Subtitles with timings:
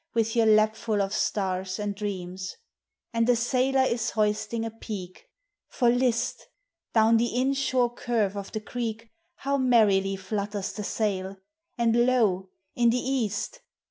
[0.15, 2.55] With your lapful of stars and dreams),
[3.13, 5.29] And a sailor is hoisting a peak:
[5.67, 6.47] For list!
[6.95, 11.37] down the inshore curve of the creek How merrily flutters the sail.
[11.77, 12.49] And lo!
[12.73, 13.59] in the Kasl